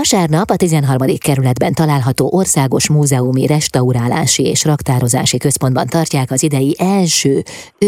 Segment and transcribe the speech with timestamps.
[0.00, 0.98] Vasárnap a 13.
[1.28, 7.34] kerületben található Országos Múzeumi Restaurálási és Raktározási Központban tartják az idei első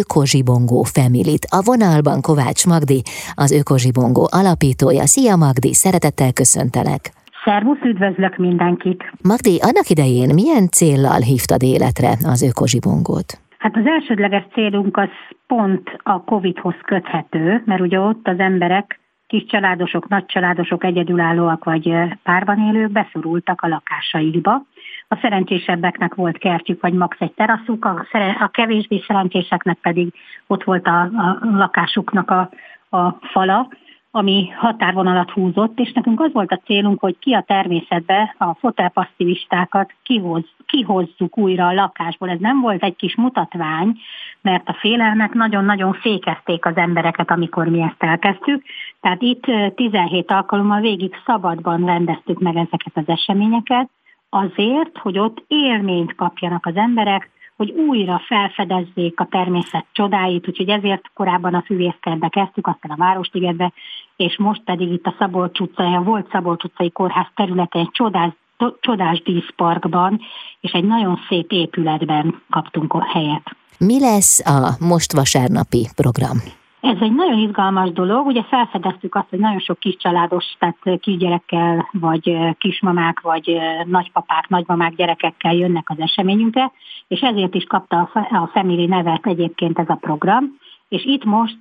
[0.00, 1.44] Ökozsibongó Femilit.
[1.58, 3.00] A vonalban Kovács Magdi,
[3.44, 5.06] az Ökozsibongó alapítója.
[5.14, 7.02] Szia Magdi, szeretettel köszöntelek!
[7.44, 9.00] Szervusz, üdvözlök mindenkit!
[9.30, 13.28] Magdi, annak idején milyen céllal hívtad életre az Ökozsibongót?
[13.58, 15.12] Hát az elsődleges célunk az
[15.46, 18.86] pont a Covid-hoz köthető, mert ugye ott az emberek
[19.34, 24.62] kis családosok, nagy családosok, egyedülállóak vagy párban élők beszorultak a lakásaikba.
[25.08, 30.12] A szerencsésebbeknek volt kertjük, vagy max egy teraszuk, a, szere- a kevésbé szerencséseknek pedig
[30.46, 32.50] ott volt a, a lakásuknak a,
[32.96, 33.68] a fala,
[34.16, 39.92] ami határvonalat húzott, és nekünk az volt a célunk, hogy ki a természetbe a fotelpasszivistákat
[40.02, 42.30] kihoz, kihozzuk újra a lakásból.
[42.30, 43.98] Ez nem volt egy kis mutatvány,
[44.40, 48.62] mert a félelmek nagyon-nagyon fékezték az embereket, amikor mi ezt elkezdtük.
[49.00, 53.88] Tehát itt 17 alkalommal végig szabadban rendeztük meg ezeket az eseményeket,
[54.28, 61.10] azért, hogy ott élményt kapjanak az emberek, hogy újra felfedezzék a természet csodáit, úgyhogy ezért
[61.14, 63.72] korábban a füvészkertbe kezdtük, aztán a Városligetbe,
[64.16, 68.32] és most pedig itt a Szabolcs utcai, a volt Szabolcs utcai kórház területén egy csodás,
[68.80, 70.20] csodás díszparkban,
[70.60, 73.56] és egy nagyon szép épületben kaptunk a helyet.
[73.78, 76.63] Mi lesz a most vasárnapi program?
[76.84, 81.88] Ez egy nagyon izgalmas dolog, ugye felfedeztük azt, hogy nagyon sok kis családos, tehát kisgyerekkel,
[81.92, 86.72] vagy kismamák, vagy nagypapák, nagymamák gyerekekkel jönnek az eseményünkre,
[87.08, 90.56] és ezért is kapta a Family nevet egyébként ez a program,
[90.88, 91.58] és itt most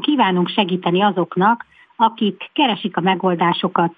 [0.00, 3.94] kívánunk segíteni azoknak, akik keresik a megoldásokat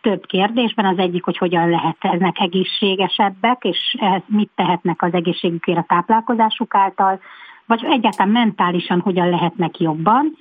[0.00, 0.84] több kérdésben.
[0.84, 7.20] Az egyik, hogy hogyan lehetnek egészségesebbek, és mit tehetnek az egészségükért a táplálkozásuk által,
[7.66, 10.36] vagy egyáltalán mentálisan hogyan lehetnek jobban,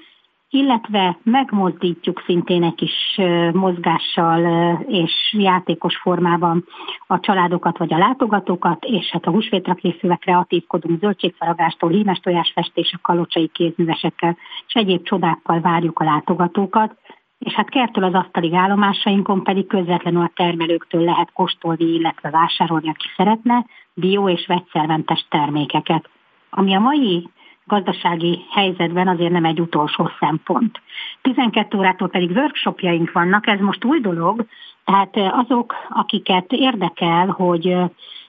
[0.53, 3.19] illetve megmozdítjuk szintén egy kis
[3.53, 4.41] mozgással
[4.88, 6.65] és játékos formában
[7.07, 12.99] a családokat vagy a látogatókat, és hát a húsvétra készülve kreatívkodunk zöldségfaragástól, hímes tojásfestés, a
[13.02, 14.37] kalocsai kézművesekkel
[14.67, 16.95] és egyéb csodákkal várjuk a látogatókat,
[17.39, 23.08] és hát kertől az asztali állomásainkon pedig közvetlenül a termelőktől lehet kóstolni, illetve vásárolni, aki
[23.17, 26.09] szeretne, bio és vegyszermentes termékeket
[26.55, 27.30] ami a mai
[27.65, 30.81] gazdasági helyzetben azért nem egy utolsó szempont.
[31.21, 34.45] 12 órától pedig workshopjaink vannak, ez most új dolog,
[34.86, 37.77] tehát azok, akiket érdekel, hogy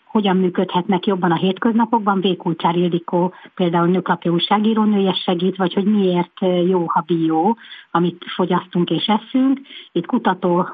[0.05, 2.21] hogyan működhetnek jobban a hétköznapokban.
[2.21, 7.57] Vékulcsár Ildikó például nőklapja újságírónője segít, vagy hogy miért jó, ha bió,
[7.91, 9.61] amit fogyasztunk és eszünk.
[9.93, 10.69] Itt kutató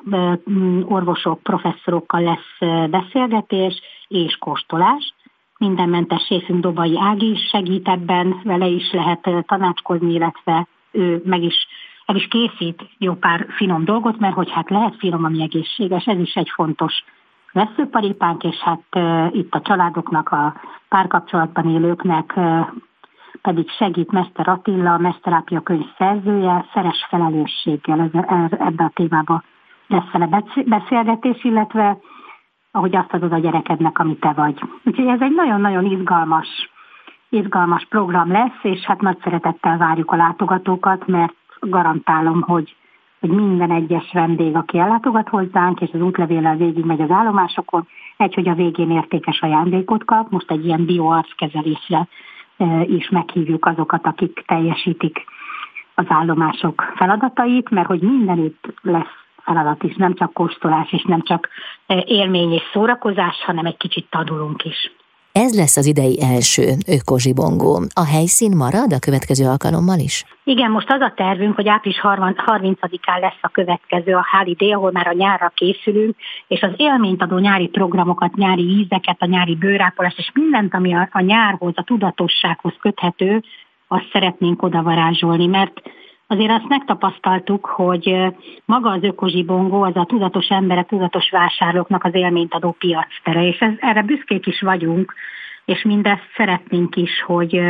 [0.84, 5.15] orvosok, professzorokkal lesz beszélgetés és kóstolás
[5.60, 11.66] mindenmentes séfünk Dobai Ági is segít ebben, vele is lehet tanácskozni, illetve ő meg is
[12.06, 16.19] el is készít jó pár finom dolgot, mert hogy hát lehet finom, ami egészséges, ez
[16.19, 17.04] is egy fontos
[17.53, 18.82] veszőparipánk, és hát
[19.34, 20.54] itt a családoknak, a
[20.88, 22.38] párkapcsolatban élőknek
[23.42, 29.42] pedig segít Mester Attila, a Meszterápia könyv szerzője, szeres felelősséggel ez, ez, ebbe a témába
[29.87, 31.98] lesz vele beszélgetés, illetve
[32.73, 34.63] ahogy azt adod a gyerekednek, ami te vagy.
[34.85, 36.49] Úgyhogy ez egy nagyon-nagyon izgalmas,
[37.29, 42.77] izgalmas program lesz, és hát nagy szeretettel várjuk a látogatókat, mert garantálom, hogy,
[43.21, 48.35] hogy minden egyes vendég, aki ellátogat hozzánk, és az útlevéllel végig megy az állomásokon, egy,
[48.35, 52.09] hogy a végén értékes ajándékot kap, most egy ilyen bioarckezelésre
[52.57, 55.25] e, is meghívjuk azokat, akik teljesítik
[55.95, 61.49] az állomások feladatait, mert hogy mindenütt lesz feladat is, nem csak kóstolás, és nem csak
[62.05, 64.93] élmény és szórakozás, hanem egy kicsit tanulunk is.
[65.33, 67.83] Ez lesz az idei első ökozsibongó.
[67.95, 70.25] A helyszín marad a következő alkalommal is?
[70.45, 75.06] Igen, most az a tervünk, hogy április 30-án lesz a következő a Holiday, ahol már
[75.06, 76.17] a nyárra készülünk,
[76.49, 81.09] és az élményt adó nyári programokat, nyári ízeket, a nyári bőrápolást, és mindent, ami a,
[81.12, 83.43] a nyárhoz, a tudatossághoz köthető,
[83.89, 85.81] azt szeretnénk odavarázsolni, mert
[86.31, 88.17] azért azt megtapasztaltuk, hogy
[88.65, 93.72] maga az ökozsibongó az a tudatos emberek, tudatos vásárlóknak az élményt adó piactere, és ez,
[93.81, 95.15] erre büszkék is vagyunk,
[95.65, 97.60] és mindezt szeretnénk is, hogy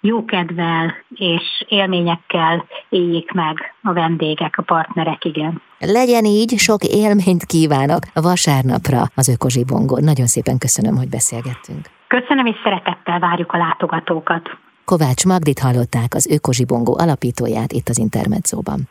[0.00, 5.62] jó kedvel és élményekkel éljék meg a vendégek, a partnerek, igen.
[5.78, 10.04] Legyen így, sok élményt kívánok vasárnapra az Ökozsibongon.
[10.04, 11.86] Nagyon szépen köszönöm, hogy beszélgettünk.
[12.08, 14.56] Köszönöm, és szeretettel várjuk a látogatókat.
[14.90, 18.88] Kovács Magdit hallották az Ökozsibongó alapítóját itt az Intermedzóban.